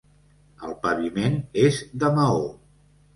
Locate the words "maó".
2.17-2.41